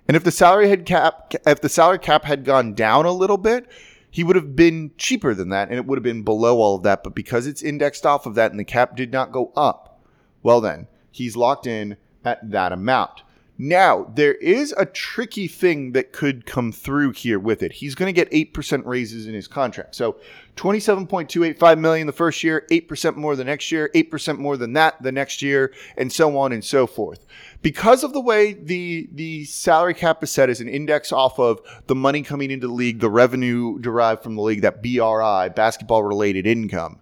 And 0.07 0.15
if 0.17 0.23
the 0.23 0.31
salary 0.31 0.69
had 0.69 0.85
cap, 0.85 1.33
if 1.45 1.61
the 1.61 1.69
salary 1.69 1.99
cap 1.99 2.25
had 2.25 2.43
gone 2.43 2.73
down 2.73 3.05
a 3.05 3.11
little 3.11 3.37
bit, 3.37 3.67
he 4.13 4.23
would 4.23 4.35
have 4.35 4.55
been 4.55 4.91
cheaper 4.95 5.33
than 5.33 5.49
that 5.49 5.69
and 5.69 5.77
it 5.79 5.87
would 5.87 5.97
have 5.97 6.03
been 6.03 6.21
below 6.21 6.59
all 6.59 6.75
of 6.75 6.83
that. 6.83 7.03
But 7.03 7.15
because 7.15 7.47
it's 7.47 7.63
indexed 7.63 8.05
off 8.05 8.27
of 8.27 8.35
that 8.35 8.51
and 8.51 8.59
the 8.59 8.63
cap 8.63 8.95
did 8.95 9.11
not 9.11 9.31
go 9.31 9.51
up, 9.55 10.03
well, 10.43 10.61
then 10.61 10.87
he's 11.09 11.35
locked 11.35 11.65
in 11.65 11.97
at 12.23 12.51
that 12.51 12.71
amount. 12.71 13.23
Now, 13.57 14.11
there 14.13 14.35
is 14.35 14.71
a 14.77 14.85
tricky 14.85 15.47
thing 15.47 15.93
that 15.93 16.11
could 16.11 16.45
come 16.45 16.71
through 16.71 17.13
here 17.13 17.39
with 17.39 17.63
it. 17.63 17.71
He's 17.71 17.95
going 17.95 18.13
to 18.13 18.13
get 18.13 18.29
8% 18.31 18.85
raises 18.85 19.25
in 19.25 19.33
his 19.33 19.47
contract. 19.47 19.95
So 19.95 20.17
27.285 20.57 21.79
million 21.79 22.05
the 22.05 22.13
first 22.13 22.43
year, 22.43 22.67
8% 22.69 23.15
more 23.15 23.35
the 23.35 23.43
next 23.43 23.71
year, 23.71 23.89
8% 23.95 24.37
more 24.37 24.57
than 24.57 24.73
that 24.73 25.01
the 25.01 25.11
next 25.11 25.41
year, 25.41 25.73
and 25.97 26.13
so 26.13 26.37
on 26.37 26.51
and 26.51 26.63
so 26.63 26.85
forth. 26.85 27.25
Because 27.63 28.03
of 28.03 28.13
the 28.13 28.21
way 28.21 28.53
the 28.53 29.09
the 29.11 29.45
salary 29.45 29.95
cap 29.95 30.21
is 30.21 30.31
set 30.31 30.49
as 30.49 30.61
an 30.61 30.67
index 30.67 31.11
off 31.11 31.39
of 31.39 31.61
the 31.87 31.95
money 31.95 32.21
coming 32.21 32.51
into 32.51 32.67
the 32.67 32.73
league, 32.73 32.99
the 32.99 33.09
revenue 33.09 33.79
derived 33.79 34.21
from 34.21 34.35
the 34.35 34.43
league, 34.43 34.61
that 34.61 34.83
BRI, 34.83 35.49
basketball 35.55 36.03
related 36.03 36.45
income 36.45 36.99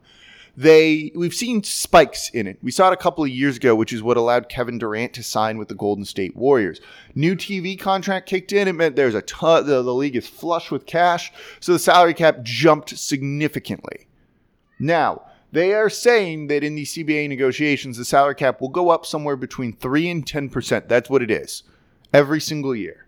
they 0.57 1.11
we've 1.15 1.33
seen 1.33 1.63
spikes 1.63 2.29
in 2.29 2.47
it. 2.47 2.57
We 2.61 2.71
saw 2.71 2.89
it 2.89 2.93
a 2.93 2.97
couple 2.97 3.23
of 3.23 3.29
years 3.29 3.57
ago, 3.57 3.73
which 3.75 3.93
is 3.93 4.03
what 4.03 4.17
allowed 4.17 4.49
Kevin 4.49 4.77
Durant 4.77 5.13
to 5.13 5.23
sign 5.23 5.57
with 5.57 5.69
the 5.69 5.75
Golden 5.75 6.05
State 6.05 6.35
Warriors. 6.35 6.81
New 7.15 7.35
TV 7.35 7.79
contract 7.79 8.27
kicked 8.27 8.51
in. 8.51 8.67
It 8.67 8.73
meant 8.73 8.95
there's 8.95 9.15
a 9.15 9.21
ton. 9.21 9.65
The, 9.65 9.81
the 9.81 9.93
league 9.93 10.15
is 10.15 10.27
flush 10.27 10.69
with 10.69 10.85
cash, 10.85 11.31
so 11.59 11.73
the 11.73 11.79
salary 11.79 12.13
cap 12.13 12.43
jumped 12.43 12.97
significantly. 12.97 14.07
Now 14.79 15.23
they 15.51 15.73
are 15.73 15.89
saying 15.89 16.47
that 16.47 16.63
in 16.63 16.75
the 16.75 16.85
CBA 16.85 17.27
negotiations, 17.27 17.97
the 17.97 18.05
salary 18.05 18.35
cap 18.35 18.61
will 18.61 18.69
go 18.69 18.89
up 18.89 19.05
somewhere 19.05 19.35
between 19.35 19.73
three 19.73 20.09
and 20.09 20.25
ten 20.25 20.49
percent. 20.49 20.87
That's 20.87 21.09
what 21.09 21.21
it 21.21 21.31
is 21.31 21.63
every 22.13 22.41
single 22.41 22.75
year. 22.75 23.07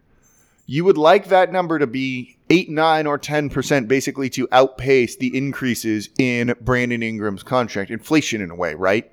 You 0.65 0.85
would 0.85 0.97
like 0.97 1.27
that 1.27 1.51
number 1.51 1.77
to 1.77 1.87
be 1.87 2.37
8, 2.49 2.69
9, 2.69 3.05
or 3.05 3.19
10% 3.19 3.87
basically 3.87 4.29
to 4.29 4.47
outpace 4.51 5.17
the 5.17 5.35
increases 5.35 6.09
in 6.17 6.55
Brandon 6.61 7.03
Ingram's 7.03 7.43
contract, 7.43 7.91
inflation 7.91 8.41
in 8.41 8.49
a 8.49 8.55
way, 8.55 8.73
right? 8.73 9.11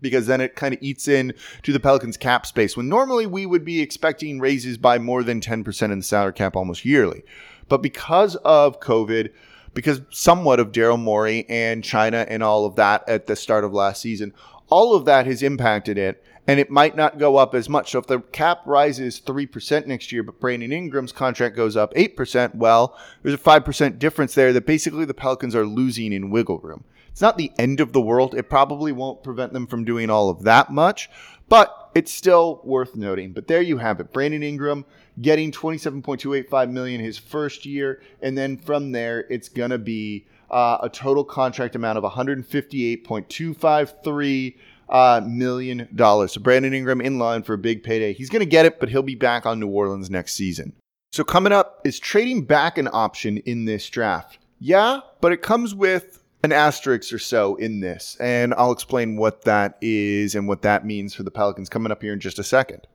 Because 0.00 0.26
then 0.26 0.40
it 0.40 0.56
kind 0.56 0.74
of 0.74 0.82
eats 0.82 1.06
in 1.06 1.34
to 1.62 1.72
the 1.72 1.78
Pelicans 1.78 2.16
cap 2.16 2.46
space 2.46 2.76
when 2.76 2.88
normally 2.88 3.26
we 3.26 3.46
would 3.46 3.64
be 3.64 3.80
expecting 3.80 4.40
raises 4.40 4.76
by 4.76 4.98
more 4.98 5.22
than 5.22 5.40
10% 5.40 5.92
in 5.92 5.98
the 5.98 6.04
salary 6.04 6.32
cap 6.32 6.56
almost 6.56 6.84
yearly. 6.84 7.22
But 7.68 7.80
because 7.82 8.34
of 8.36 8.80
COVID, 8.80 9.30
because 9.74 10.02
somewhat 10.10 10.60
of 10.60 10.72
Daryl 10.72 10.98
Morey 10.98 11.46
and 11.48 11.82
China 11.82 12.26
and 12.28 12.42
all 12.42 12.64
of 12.64 12.76
that 12.76 13.08
at 13.08 13.26
the 13.26 13.36
start 13.36 13.64
of 13.64 13.72
last 13.72 14.00
season, 14.00 14.32
all 14.68 14.94
of 14.94 15.04
that 15.04 15.26
has 15.26 15.42
impacted 15.42 15.98
it 15.98 16.22
and 16.46 16.58
it 16.58 16.70
might 16.70 16.96
not 16.96 17.18
go 17.18 17.36
up 17.36 17.54
as 17.54 17.68
much. 17.68 17.92
So 17.92 17.98
if 18.00 18.06
the 18.06 18.20
cap 18.20 18.62
rises 18.66 19.20
3% 19.20 19.86
next 19.86 20.10
year, 20.10 20.22
but 20.22 20.40
Brandon 20.40 20.72
Ingram's 20.72 21.12
contract 21.12 21.54
goes 21.54 21.76
up 21.76 21.94
8%, 21.94 22.56
well, 22.56 22.98
there's 23.22 23.34
a 23.34 23.38
5% 23.38 23.98
difference 23.98 24.34
there 24.34 24.52
that 24.52 24.66
basically 24.66 25.04
the 25.04 25.14
Pelicans 25.14 25.54
are 25.54 25.66
losing 25.66 26.12
in 26.12 26.30
wiggle 26.30 26.58
room. 26.58 26.84
It's 27.10 27.20
not 27.20 27.36
the 27.36 27.52
end 27.58 27.80
of 27.80 27.92
the 27.92 28.00
world. 28.00 28.34
It 28.34 28.48
probably 28.48 28.90
won't 28.90 29.22
prevent 29.22 29.52
them 29.52 29.66
from 29.66 29.84
doing 29.84 30.10
all 30.10 30.30
of 30.30 30.42
that 30.44 30.72
much, 30.72 31.10
but 31.48 31.90
it's 31.94 32.10
still 32.10 32.60
worth 32.64 32.96
noting. 32.96 33.32
But 33.32 33.46
there 33.46 33.62
you 33.62 33.78
have 33.78 34.00
it. 34.00 34.12
Brandon 34.12 34.42
Ingram 34.42 34.84
getting 35.20 35.52
27.285 35.52 36.70
million 36.70 37.00
his 37.00 37.18
first 37.18 37.66
year, 37.66 38.00
and 38.20 38.38
then 38.38 38.56
from 38.56 38.92
there 38.92 39.26
it's 39.30 39.48
going 39.48 39.70
to 39.70 39.78
be 39.78 40.26
uh, 40.50 40.78
a 40.82 40.88
total 40.88 41.24
contract 41.24 41.74
amount 41.74 41.98
of 41.98 42.04
158.253 42.04 44.54
uh, 44.88 45.20
million 45.26 45.88
dollars. 45.94 46.32
So 46.32 46.40
Brandon 46.40 46.72
Ingram 46.74 47.00
in 47.00 47.18
line 47.18 47.42
for 47.42 47.54
a 47.54 47.58
big 47.58 47.82
payday. 47.82 48.12
He's 48.12 48.28
going 48.28 48.40
to 48.40 48.46
get 48.46 48.66
it, 48.66 48.78
but 48.78 48.90
he'll 48.90 49.02
be 49.02 49.14
back 49.14 49.46
on 49.46 49.58
New 49.58 49.68
Orleans 49.68 50.10
next 50.10 50.34
season. 50.34 50.74
So 51.12 51.24
coming 51.24 51.52
up 51.52 51.80
is 51.84 51.98
trading 51.98 52.44
back 52.44 52.78
an 52.78 52.88
option 52.92 53.38
in 53.38 53.64
this 53.64 53.88
draft. 53.88 54.38
Yeah, 54.58 55.00
but 55.20 55.32
it 55.32 55.42
comes 55.42 55.74
with 55.74 56.22
an 56.44 56.52
asterisk 56.52 57.12
or 57.12 57.18
so 57.18 57.56
in 57.56 57.80
this, 57.80 58.16
and 58.20 58.54
I'll 58.54 58.72
explain 58.72 59.16
what 59.16 59.42
that 59.42 59.78
is 59.80 60.34
and 60.34 60.48
what 60.48 60.62
that 60.62 60.84
means 60.84 61.14
for 61.14 61.22
the 61.22 61.30
Pelicans 61.30 61.68
coming 61.68 61.92
up 61.92 62.02
here 62.02 62.12
in 62.12 62.20
just 62.20 62.38
a 62.38 62.44
second. 62.44 62.86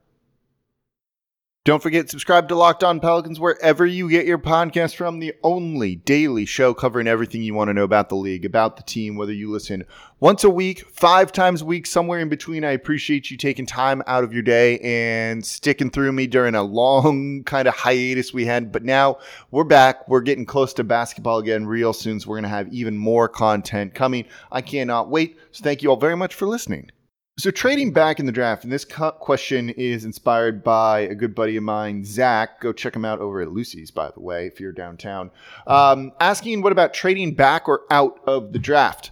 Don't 1.68 1.84
forget, 1.84 2.10
subscribe 2.10 2.48
to 2.48 2.56
Locked 2.56 2.86
On 2.86 3.02
Pelicans 3.02 3.42
wherever 3.42 3.86
you 3.86 4.10
get 4.10 4.26
your 4.26 4.38
podcast 4.38 4.96
from. 4.96 5.20
The 5.20 5.34
only 5.44 5.98
daily 5.98 6.46
show 6.46 6.74
covering 6.74 7.08
everything 7.08 7.44
you 7.44 7.54
want 7.54 7.68
to 7.68 7.74
know 7.74 7.84
about 7.84 8.08
the 8.08 8.16
league, 8.16 8.46
about 8.46 8.78
the 8.78 8.84
team, 8.84 9.18
whether 9.18 9.34
you 9.34 9.52
listen 9.52 9.84
once 10.22 10.46
a 10.46 10.50
week, 10.50 10.86
five 10.90 11.34
times 11.34 11.62
a 11.62 11.66
week, 11.66 11.86
somewhere 11.86 12.22
in 12.22 12.30
between. 12.30 12.64
I 12.64 12.72
appreciate 12.72 13.30
you 13.30 13.36
taking 13.36 13.66
time 13.66 14.02
out 14.08 14.24
of 14.24 14.32
your 14.32 14.44
day 14.44 14.80
and 14.80 15.46
sticking 15.46 15.90
through 15.90 16.14
me 16.14 16.26
during 16.26 16.56
a 16.56 16.64
long 16.64 17.44
kind 17.46 17.68
of 17.68 17.76
hiatus 17.76 18.34
we 18.34 18.46
had. 18.46 18.72
But 18.72 18.86
now 18.86 19.18
we're 19.52 19.66
back. 19.66 20.08
We're 20.08 20.22
getting 20.22 20.46
close 20.46 20.72
to 20.76 20.86
basketball 20.86 21.40
again 21.40 21.66
real 21.66 21.92
soon. 21.92 22.22
So 22.22 22.30
we're 22.30 22.38
going 22.38 22.44
to 22.44 22.50
have 22.50 22.72
even 22.72 22.98
more 22.98 23.28
content 23.28 23.94
coming. 23.94 24.24
I 24.54 24.62
cannot 24.62 25.10
wait. 25.10 25.36
So 25.52 25.66
thank 25.66 25.84
you 25.84 25.90
all 25.90 25.98
very 25.98 26.16
much 26.16 26.34
for 26.34 26.46
listening. 26.46 26.92
So 27.40 27.52
trading 27.52 27.94
back 27.94 28.20
in 28.20 28.26
the 28.26 28.32
draft, 28.32 28.64
and 28.64 28.74
this 28.74 28.84
question 28.84 29.70
is 29.70 30.06
inspired 30.06 30.64
by 30.64 31.02
a 31.02 31.14
good 31.14 31.36
buddy 31.36 31.56
of 31.56 31.62
mine, 31.62 32.04
Zach. 32.04 32.60
Go 32.60 32.74
check 32.74 32.96
him 32.96 33.06
out 33.06 33.20
over 33.20 33.42
at 33.42 33.52
Lucy's, 33.52 33.92
by 33.92 34.10
the 34.10 34.22
way, 34.22 34.48
if 34.48 34.60
you're 34.60 34.72
downtown. 34.72 35.30
Um, 35.68 36.14
asking, 36.20 36.64
what 36.64 36.72
about 36.72 36.96
trading 36.96 37.36
back 37.36 37.70
or 37.70 37.82
out 37.92 38.20
of 38.26 38.54
the 38.54 38.60
draft? 38.60 39.12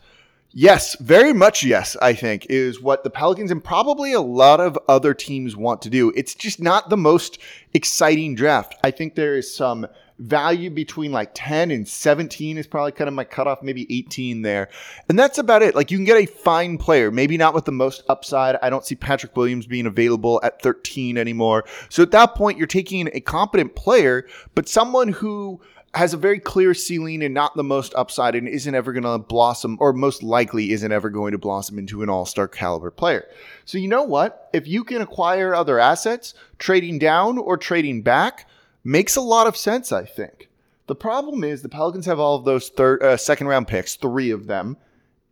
Yes, 0.50 0.96
very 1.00 1.34
much 1.34 1.63
yes, 1.63 1.96
I 2.01 2.15
think, 2.15 2.48
is 2.50 2.82
what 2.82 3.03
the 3.03 3.12
Pelicans 3.12 3.51
and 3.51 3.63
probably 3.63 4.13
a 4.13 4.22
lot 4.22 4.60
of 4.60 4.75
other 4.89 5.13
teams 5.13 5.55
want 5.55 5.84
to 5.84 5.91
do. 5.91 6.12
It's 6.15 6.34
just 6.34 6.60
not 6.60 6.89
the 6.89 6.98
most 6.98 7.38
exciting 7.75 8.34
draft. 8.34 8.74
I 8.84 8.89
think 8.89 9.13
there 9.13 9.38
is 9.38 9.53
some 9.53 9.86
value 10.19 10.69
between 10.69 11.12
like 11.12 11.31
10 11.34 11.72
and 11.72 11.88
17 11.88 12.57
is 12.57 12.67
probably 12.67 12.91
kind 12.91 13.07
of 13.07 13.13
my 13.13 13.24
cutoff, 13.24 13.62
maybe 13.62 13.86
18 13.89 14.41
there. 14.41 14.69
And 15.10 15.19
that's 15.19 15.38
about 15.38 15.62
it. 15.62 15.75
Like 15.75 15.91
you 15.91 15.98
can 15.98 16.05
get 16.05 16.17
a 16.17 16.25
fine 16.25 16.77
player, 16.77 17.12
maybe 17.12 17.38
not 17.38 17.53
with 17.53 17.65
the 17.65 17.72
most 17.72 18.03
upside. 18.07 18.57
I 18.62 18.69
don't 18.69 18.86
see 18.86 18.95
Patrick 18.95 19.36
Williams 19.36 19.67
being 19.67 19.86
available 19.86 20.39
at 20.43 20.62
13 20.62 21.17
anymore. 21.17 21.65
So 21.89 22.03
at 22.03 22.12
that 22.12 22.36
point, 22.36 22.57
you're 22.57 22.67
taking 22.67 23.10
a 23.13 23.19
competent 23.19 23.75
player, 23.75 24.27
but 24.53 24.69
someone 24.69 25.10
who 25.10 25.62
has 25.95 26.13
a 26.13 26.17
very 26.17 26.39
clear 26.39 26.74
ceiling 26.74 27.24
and 27.24 27.34
not 27.34 27.55
the 27.55 27.63
most 27.63 27.93
upside 27.95 28.36
and 28.36 28.50
isn't 28.50 28.75
ever 28.75 28.91
going 28.91 29.03
to 29.03 29.17
blossom 29.17 29.77
or 29.79 29.93
most 29.93 30.24
likely 30.24 30.72
isn't 30.72 30.91
ever 30.91 31.10
going 31.10 31.31
to 31.31 31.38
blossom 31.38 31.79
into 31.79 32.03
an 32.03 32.10
all-star 32.10 32.50
caliber 32.50 32.91
player. 32.91 33.25
So 33.63 33.77
you 33.77 33.88
know 33.88 34.03
what? 34.03 34.50
If 34.53 34.67
you 34.67 34.84
can 34.84 35.01
acquire 35.01 35.55
other 35.55 35.79
assets, 35.79 36.34
trading 36.60 37.00
down 37.00 37.38
or 37.38 37.55
trading 37.55 38.01
back, 38.01 38.45
makes 38.86 39.18
a 39.18 39.22
lot 39.22 39.48
of 39.48 39.58
sense, 39.58 39.92
I 39.92 40.06
think. 40.06 40.48
The 40.88 40.96
problem 40.96 41.44
is 41.44 41.62
the 41.62 41.70
Pelicans 41.70 42.06
have 42.06 42.20
all 42.20 42.36
of 42.36 42.46
those 42.46 42.70
third, 42.70 43.01
uh, 43.04 43.18
second 43.18 43.48
round 43.48 43.68
picks, 43.68 43.96
three 43.96 44.30
of 44.30 44.46
them. 44.46 44.77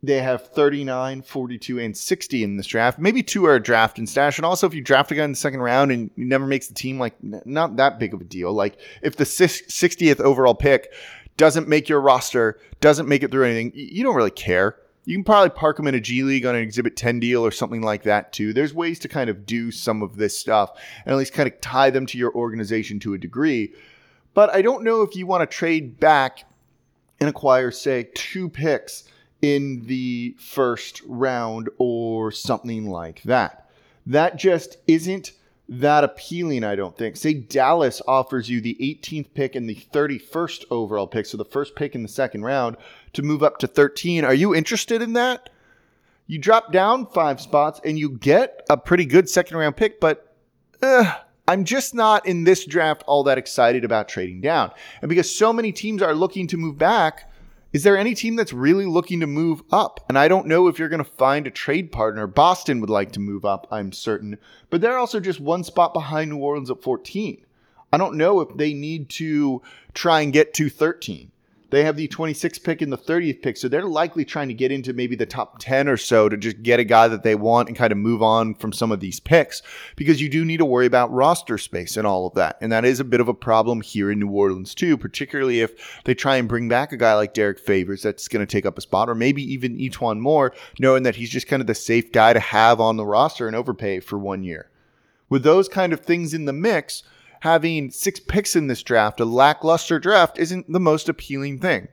They 0.02 0.20
have 0.20 0.48
39, 0.48 1.22
42, 1.22 1.78
and 1.78 1.96
60 1.96 2.42
in 2.42 2.56
this 2.58 2.66
draft. 2.66 2.98
Maybe 2.98 3.22
two 3.22 3.46
are 3.46 3.54
a 3.54 3.62
draft 3.62 3.98
and 3.98 4.06
stash. 4.06 4.36
And 4.36 4.44
also, 4.44 4.66
if 4.66 4.74
you 4.74 4.82
draft 4.82 5.10
a 5.12 5.14
guy 5.14 5.24
in 5.24 5.30
the 5.30 5.36
second 5.36 5.60
round 5.60 5.92
and 5.92 6.10
he 6.14 6.24
never 6.24 6.46
makes 6.46 6.66
the 6.66 6.74
team, 6.74 6.98
like, 6.98 7.14
not 7.22 7.76
that 7.76 7.98
big 7.98 8.12
of 8.12 8.20
a 8.20 8.24
deal. 8.24 8.52
Like, 8.52 8.76
if 9.00 9.16
the 9.16 9.24
60th 9.24 10.20
overall 10.20 10.54
pick 10.54 10.92
doesn't 11.38 11.68
make 11.68 11.88
your 11.88 12.00
roster, 12.00 12.58
doesn't 12.80 13.08
make 13.08 13.22
it 13.22 13.30
through 13.30 13.44
anything, 13.44 13.72
you 13.74 14.04
don't 14.04 14.16
really 14.16 14.30
care. 14.30 14.76
You 15.04 15.16
can 15.16 15.24
probably 15.24 15.50
park 15.50 15.76
them 15.76 15.86
in 15.86 15.94
a 15.94 16.00
G 16.00 16.22
League 16.22 16.46
on 16.46 16.54
an 16.54 16.62
Exhibit 16.62 16.96
10 16.96 17.20
deal 17.20 17.44
or 17.44 17.50
something 17.50 17.82
like 17.82 18.04
that 18.04 18.32
too. 18.32 18.52
There's 18.52 18.72
ways 18.72 18.98
to 19.00 19.08
kind 19.08 19.28
of 19.28 19.44
do 19.44 19.70
some 19.70 20.02
of 20.02 20.16
this 20.16 20.36
stuff 20.36 20.78
and 21.04 21.12
at 21.12 21.18
least 21.18 21.34
kind 21.34 21.46
of 21.46 21.60
tie 21.60 21.90
them 21.90 22.06
to 22.06 22.18
your 22.18 22.34
organization 22.34 22.98
to 23.00 23.14
a 23.14 23.18
degree. 23.18 23.74
But 24.32 24.50
I 24.54 24.62
don't 24.62 24.82
know 24.82 25.02
if 25.02 25.14
you 25.14 25.26
want 25.26 25.48
to 25.48 25.56
trade 25.56 26.00
back 26.00 26.44
and 27.20 27.28
acquire, 27.28 27.70
say, 27.70 28.08
two 28.14 28.48
picks 28.48 29.04
in 29.42 29.82
the 29.86 30.34
first 30.38 31.02
round 31.06 31.68
or 31.78 32.32
something 32.32 32.88
like 32.88 33.22
that. 33.22 33.70
That 34.06 34.36
just 34.36 34.78
isn't 34.86 35.32
that 35.68 36.04
appealing, 36.04 36.62
I 36.62 36.76
don't 36.76 36.96
think. 36.96 37.16
Say 37.16 37.34
Dallas 37.34 38.02
offers 38.06 38.50
you 38.50 38.60
the 38.60 38.76
18th 38.80 39.32
pick 39.34 39.54
and 39.54 39.68
the 39.68 39.74
31st 39.74 40.64
overall 40.70 41.06
pick, 41.06 41.26
so 41.26 41.36
the 41.36 41.44
first 41.44 41.74
pick 41.74 41.94
in 41.94 42.02
the 42.02 42.08
second 42.08 42.42
round, 42.42 42.76
to 43.14 43.22
move 43.22 43.42
up 43.42 43.58
to 43.58 43.66
13. 43.66 44.24
Are 44.24 44.34
you 44.34 44.54
interested 44.54 45.00
in 45.00 45.14
that? 45.14 45.50
You 46.26 46.38
drop 46.38 46.72
down 46.72 47.06
five 47.06 47.40
spots 47.40 47.80
and 47.84 47.98
you 47.98 48.10
get 48.10 48.64
a 48.68 48.76
pretty 48.76 49.04
good 49.04 49.28
second 49.28 49.56
round 49.56 49.76
pick, 49.76 50.00
but 50.00 50.34
uh, 50.82 51.14
I'm 51.46 51.64
just 51.64 51.94
not 51.94 52.26
in 52.26 52.44
this 52.44 52.64
draft 52.64 53.02
all 53.06 53.24
that 53.24 53.38
excited 53.38 53.84
about 53.84 54.08
trading 54.08 54.40
down. 54.40 54.70
And 55.02 55.08
because 55.08 55.34
so 55.34 55.52
many 55.52 55.72
teams 55.72 56.02
are 56.02 56.14
looking 56.14 56.46
to 56.48 56.56
move 56.56 56.78
back, 56.78 57.30
is 57.74 57.82
there 57.82 57.98
any 57.98 58.14
team 58.14 58.36
that's 58.36 58.52
really 58.52 58.86
looking 58.86 59.18
to 59.18 59.26
move 59.26 59.64
up? 59.72 59.98
And 60.08 60.16
I 60.16 60.28
don't 60.28 60.46
know 60.46 60.68
if 60.68 60.78
you're 60.78 60.88
going 60.88 61.02
to 61.02 61.10
find 61.10 61.44
a 61.44 61.50
trade 61.50 61.90
partner. 61.90 62.28
Boston 62.28 62.80
would 62.80 62.88
like 62.88 63.10
to 63.12 63.20
move 63.20 63.44
up, 63.44 63.66
I'm 63.68 63.90
certain, 63.90 64.38
but 64.70 64.80
they're 64.80 64.96
also 64.96 65.18
just 65.18 65.40
one 65.40 65.64
spot 65.64 65.92
behind 65.92 66.30
New 66.30 66.36
Orleans 66.36 66.70
at 66.70 66.80
14. 66.80 67.44
I 67.92 67.98
don't 67.98 68.14
know 68.14 68.40
if 68.40 68.56
they 68.56 68.74
need 68.74 69.08
to 69.10 69.60
try 69.92 70.20
and 70.20 70.32
get 70.32 70.54
to 70.54 70.70
13. 70.70 71.32
They 71.70 71.82
have 71.84 71.96
the 71.96 72.06
26th 72.06 72.62
pick 72.62 72.82
and 72.82 72.92
the 72.92 72.98
30th 72.98 73.42
pick, 73.42 73.56
so 73.56 73.68
they're 73.68 73.84
likely 73.84 74.24
trying 74.24 74.48
to 74.48 74.54
get 74.54 74.70
into 74.70 74.92
maybe 74.92 75.16
the 75.16 75.26
top 75.26 75.58
10 75.58 75.88
or 75.88 75.96
so 75.96 76.28
to 76.28 76.36
just 76.36 76.62
get 76.62 76.78
a 76.78 76.84
guy 76.84 77.08
that 77.08 77.22
they 77.22 77.34
want 77.34 77.68
and 77.68 77.76
kind 77.76 77.90
of 77.90 77.98
move 77.98 78.22
on 78.22 78.54
from 78.54 78.72
some 78.72 78.92
of 78.92 79.00
these 79.00 79.18
picks 79.18 79.62
because 79.96 80.20
you 80.20 80.28
do 80.28 80.44
need 80.44 80.58
to 80.58 80.64
worry 80.64 80.86
about 80.86 81.12
roster 81.12 81.58
space 81.58 81.96
and 81.96 82.06
all 82.06 82.26
of 82.26 82.34
that. 82.34 82.58
And 82.60 82.70
that 82.70 82.84
is 82.84 83.00
a 83.00 83.04
bit 83.04 83.20
of 83.20 83.28
a 83.28 83.34
problem 83.34 83.80
here 83.80 84.10
in 84.10 84.20
New 84.20 84.30
Orleans, 84.30 84.74
too, 84.74 84.96
particularly 84.96 85.60
if 85.62 86.02
they 86.04 86.14
try 86.14 86.36
and 86.36 86.48
bring 86.48 86.68
back 86.68 86.92
a 86.92 86.96
guy 86.96 87.14
like 87.14 87.34
Derrick 87.34 87.58
Favors 87.58 88.02
that's 88.02 88.28
going 88.28 88.46
to 88.46 88.50
take 88.50 88.66
up 88.66 88.78
a 88.78 88.82
spot, 88.82 89.08
or 89.08 89.14
maybe 89.14 89.42
even 89.42 89.76
E'Twaun 89.76 90.20
Moore, 90.20 90.54
knowing 90.78 91.02
that 91.02 91.16
he's 91.16 91.30
just 91.30 91.48
kind 91.48 91.60
of 91.60 91.66
the 91.66 91.74
safe 91.74 92.12
guy 92.12 92.32
to 92.32 92.40
have 92.40 92.80
on 92.80 92.96
the 92.96 93.06
roster 93.06 93.46
and 93.46 93.56
overpay 93.56 94.00
for 94.00 94.18
one 94.18 94.44
year 94.44 94.70
With 95.28 95.42
those 95.42 95.68
kind 95.68 95.92
of 95.92 96.00
things 96.00 96.34
in 96.34 96.44
the 96.44 96.52
mix, 96.52 97.02
having 97.44 97.90
six 97.90 98.18
picks 98.18 98.56
in 98.56 98.68
this 98.68 98.82
draft, 98.82 99.20
a 99.20 99.24
lackluster 99.26 99.98
draft, 99.98 100.38
isn't 100.38 100.72
the 100.72 100.80
most 100.80 101.10
appealing 101.10 101.58
thing. 101.58 101.86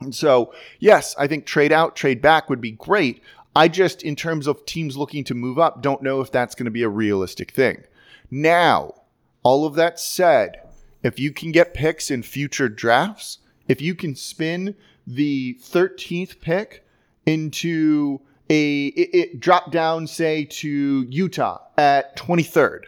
And 0.00 0.14
so, 0.14 0.54
yes, 0.78 1.12
I 1.18 1.26
think 1.26 1.44
trade 1.44 1.72
out, 1.72 1.96
trade 1.96 2.22
back 2.22 2.48
would 2.48 2.60
be 2.60 2.70
great. 2.70 3.20
I 3.56 3.66
just, 3.66 4.04
in 4.04 4.14
terms 4.14 4.46
of 4.46 4.64
teams 4.64 4.96
looking 4.96 5.24
to 5.24 5.34
move 5.34 5.58
up, 5.58 5.82
don't 5.82 6.04
know 6.04 6.20
if 6.20 6.30
that's 6.30 6.54
going 6.54 6.66
to 6.66 6.70
be 6.70 6.84
a 6.84 6.88
realistic 6.88 7.50
thing. 7.50 7.82
Now, 8.30 8.94
all 9.42 9.66
of 9.66 9.74
that 9.74 9.98
said, 9.98 10.60
if 11.02 11.18
you 11.18 11.32
can 11.32 11.50
get 11.50 11.74
picks 11.74 12.08
in 12.08 12.22
future 12.22 12.68
drafts, 12.68 13.38
if 13.66 13.82
you 13.82 13.96
can 13.96 14.14
spin 14.14 14.76
the 15.04 15.58
13th 15.62 16.38
pick 16.40 16.86
into 17.26 18.20
a 18.48 18.86
it, 18.86 19.10
it 19.12 19.40
drop 19.40 19.72
down 19.72 20.06
say 20.06 20.44
to 20.44 21.04
Utah 21.10 21.58
at 21.76 22.16
23rd. 22.16 22.82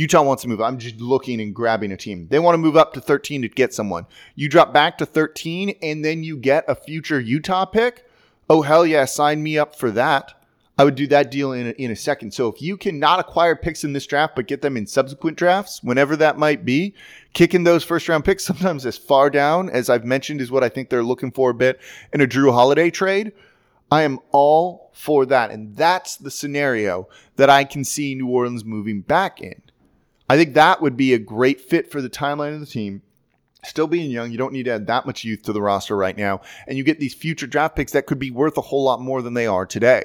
Utah 0.00 0.22
wants 0.22 0.42
to 0.42 0.48
move. 0.48 0.62
I'm 0.62 0.78
just 0.78 0.98
looking 0.98 1.42
and 1.42 1.54
grabbing 1.54 1.92
a 1.92 1.96
team. 1.96 2.26
They 2.30 2.38
want 2.38 2.54
to 2.54 2.58
move 2.58 2.74
up 2.74 2.94
to 2.94 3.02
13 3.02 3.42
to 3.42 3.50
get 3.50 3.74
someone. 3.74 4.06
You 4.34 4.48
drop 4.48 4.72
back 4.72 4.96
to 4.96 5.04
13 5.04 5.76
and 5.82 6.02
then 6.02 6.24
you 6.24 6.38
get 6.38 6.64
a 6.66 6.74
future 6.74 7.20
Utah 7.20 7.66
pick. 7.66 8.08
Oh 8.48 8.62
hell 8.62 8.86
yeah, 8.86 9.04
sign 9.04 9.42
me 9.42 9.58
up 9.58 9.76
for 9.76 9.90
that. 9.90 10.32
I 10.78 10.84
would 10.84 10.94
do 10.94 11.06
that 11.08 11.30
deal 11.30 11.52
in 11.52 11.66
a, 11.66 11.70
in 11.72 11.90
a 11.90 11.96
second. 11.96 12.32
So 12.32 12.48
if 12.48 12.62
you 12.62 12.78
cannot 12.78 13.20
acquire 13.20 13.54
picks 13.54 13.84
in 13.84 13.92
this 13.92 14.06
draft, 14.06 14.36
but 14.36 14.46
get 14.46 14.62
them 14.62 14.78
in 14.78 14.86
subsequent 14.86 15.36
drafts, 15.36 15.82
whenever 15.82 16.16
that 16.16 16.38
might 16.38 16.64
be, 16.64 16.94
kicking 17.34 17.64
those 17.64 17.84
first 17.84 18.08
round 18.08 18.24
picks 18.24 18.42
sometimes 18.46 18.86
as 18.86 18.96
far 18.96 19.28
down 19.28 19.68
as 19.68 19.90
I've 19.90 20.06
mentioned 20.06 20.40
is 20.40 20.50
what 20.50 20.64
I 20.64 20.70
think 20.70 20.88
they're 20.88 21.02
looking 21.02 21.30
for 21.30 21.50
a 21.50 21.54
bit 21.54 21.78
in 22.14 22.22
a 22.22 22.26
Jrue 22.26 22.54
Holiday 22.54 22.88
trade. 22.88 23.32
I 23.90 24.04
am 24.04 24.20
all 24.32 24.92
for 24.94 25.26
that. 25.26 25.50
And 25.50 25.76
that's 25.76 26.16
the 26.16 26.30
scenario 26.30 27.06
that 27.36 27.50
I 27.50 27.64
can 27.64 27.84
see 27.84 28.14
New 28.14 28.28
Orleans 28.28 28.64
moving 28.64 29.02
back 29.02 29.42
in. 29.42 29.60
I 30.30 30.36
think 30.36 30.54
that 30.54 30.80
would 30.80 30.96
be 30.96 31.12
a 31.12 31.18
great 31.18 31.60
fit 31.60 31.90
for 31.90 32.00
the 32.00 32.10
timeline 32.10 32.54
of 32.54 32.60
the 32.60 32.66
team. 32.66 33.02
Still 33.64 33.86
being 33.86 34.10
young, 34.10 34.30
you 34.30 34.38
don't 34.38 34.52
need 34.52 34.64
to 34.64 34.72
add 34.72 34.86
that 34.86 35.04
much 35.04 35.24
youth 35.24 35.42
to 35.42 35.52
the 35.52 35.60
roster 35.60 35.96
right 35.96 36.16
now. 36.16 36.40
And 36.66 36.78
you 36.78 36.84
get 36.84 36.98
these 36.98 37.14
future 37.14 37.46
draft 37.46 37.76
picks 37.76 37.92
that 37.92 38.06
could 38.06 38.18
be 38.18 38.30
worth 38.30 38.56
a 38.56 38.62
whole 38.62 38.84
lot 38.84 39.00
more 39.00 39.20
than 39.20 39.34
they 39.34 39.46
are 39.46 39.66
today 39.66 40.04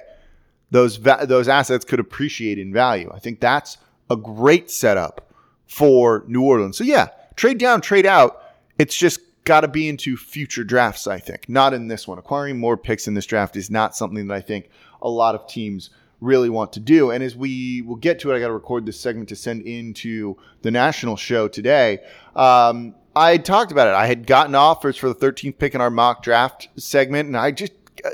those 0.72 0.98
va- 0.98 1.26
those 1.28 1.48
assets 1.48 1.86
could 1.86 2.00
appreciate 2.00 2.60
in 2.60 2.74
value. 2.74 3.10
I 3.14 3.20
think 3.20 3.40
that's 3.40 3.78
a 4.10 4.16
great 4.16 4.70
setup 4.70 5.34
for 5.68 6.24
New 6.28 6.44
Orleans. 6.44 6.78
So 6.78 6.84
yeah, 6.84 7.08
trade 7.36 7.58
down, 7.58 7.82
trade 7.82 8.06
out. 8.06 8.44
It's 8.78 8.96
just 8.96 9.20
got 9.46 9.62
to 9.62 9.68
be 9.68 9.88
into 9.88 10.18
future 10.18 10.64
drafts. 10.64 11.08
I 11.08 11.20
think 11.20 11.48
not 11.48 11.74
in 11.74 11.88
this 11.88 12.08
one. 12.08 12.18
Acquiring 12.18 12.60
more 12.60 12.78
picks 12.78 13.08
in 13.08 13.14
this 13.14 13.26
draft 13.26 13.56
is 13.56 13.70
not 13.70 13.96
something 13.96 14.28
that 14.28 14.34
I 14.34 14.42
think 14.42 14.70
a 15.02 15.10
lot 15.10 15.36
of 15.36 15.48
teams 15.48 15.92
really 16.22 16.50
want 16.50 16.74
to 16.74 16.80
do. 16.80 17.12
And 17.12 17.24
as 17.24 17.36
we 17.36 17.82
will 17.82 17.96
get 17.96 18.20
to 18.20 18.32
it, 18.32 18.36
I 18.36 18.40
got 18.40 18.48
to 18.48 18.54
record 18.54 18.86
this 18.86 19.00
segment 19.00 19.30
to 19.30 19.36
send 19.36 19.64
into 19.64 20.38
the 20.62 20.72
national 20.72 21.16
show 21.18 21.48
today. 21.48 22.00
Um, 22.36 22.96
I 23.16 23.38
talked 23.38 23.72
about 23.72 23.88
it. 23.88 23.94
I 23.94 24.08
had 24.08 24.28
gotten 24.28 24.56
offers 24.56 24.98
for 24.98 25.08
the 25.08 25.16
13th 25.16 25.58
pick 25.58 25.76
in 25.76 25.82
our 25.82 25.90
mock 25.90 26.22
draft 26.24 26.70
segment, 26.78 27.28
and 27.28 27.38
I 27.38 27.52
just 27.52 27.74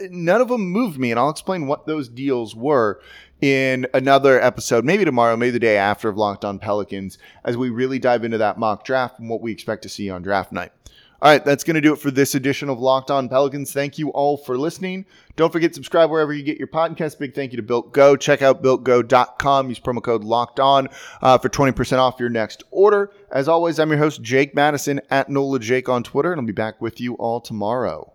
none 0.10 0.42
of 0.42 0.48
them 0.48 0.62
moved 0.62 1.00
me, 1.00 1.12
and 1.12 1.20
I'll 1.20 1.30
explain 1.30 1.68
what 1.68 1.88
those 1.88 2.08
deals 2.08 2.56
were 2.56 3.02
in 3.42 3.88
another 3.94 4.40
episode, 4.40 4.86
maybe 4.86 5.04
tomorrow, 5.04 5.36
maybe 5.36 5.52
the 5.52 5.60
day 5.60 5.78
after 5.78 6.08
of 6.08 6.18
Locked 6.18 6.46
On 6.46 6.60
Pelicans, 6.60 7.18
as 7.44 7.58
we 7.58 7.72
really 7.72 7.98
dive 7.98 8.24
into 8.24 8.38
that 8.38 8.60
mock 8.60 8.86
draft 8.86 9.20
and 9.20 9.30
what 9.30 9.42
we 9.42 9.52
expect 9.52 9.82
to 9.84 9.90
see 9.90 10.10
on 10.12 10.22
draft 10.22 10.52
night. 10.52 10.72
All 11.22 11.30
right, 11.30 11.46
that's 11.46 11.64
going 11.64 11.76
to 11.76 11.82
do 11.82 11.94
it 11.94 12.00
for 12.00 12.10
this 12.10 12.34
edition 12.34 12.68
of 12.68 12.80
Locked 12.80 13.12
On 13.12 13.30
Pelicans. 13.30 13.72
Thank 13.72 14.00
you 14.00 14.10
all 14.10 14.38
for 14.38 14.58
listening. 14.58 15.06
Don't 15.36 15.54
forget 15.54 15.70
to 15.70 15.76
subscribe 15.76 16.10
wherever 16.10 16.34
you 16.34 16.42
get 16.42 16.58
your 16.58 16.68
podcast. 16.68 17.20
Big 17.20 17.36
thank 17.36 17.52
you 17.52 17.58
to 17.58 17.64
Built 17.64 17.94
Go. 17.94 18.16
Check 18.16 18.42
out 18.42 18.64
builtgo.com. 18.64 19.70
Use 19.70 19.80
promo 19.80 20.02
code 20.02 20.24
Locked 20.24 20.60
On 20.60 20.90
uh, 21.22 21.38
for 21.38 21.48
20% 21.48 22.00
off 22.00 22.20
your 22.20 22.30
next 22.30 22.64
order. 22.72 23.12
As 23.32 23.48
always, 23.48 23.80
I'm 23.80 23.90
your 23.90 24.00
host, 24.00 24.24
Jake 24.24 24.56
Madison 24.56 25.00
at 25.12 25.30
NOLA 25.30 25.60
Jake 25.60 25.88
on 25.88 26.02
Twitter, 26.02 26.32
and 26.32 26.42
I'll 26.42 26.48
be 26.48 26.54
back 26.54 26.82
with 26.82 27.00
you 27.00 27.14
all 27.14 27.40
tomorrow. 27.40 28.10